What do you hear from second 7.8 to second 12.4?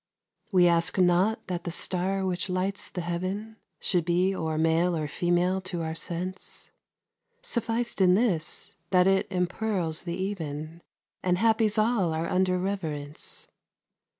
in this, that it empearls the even, And happies all our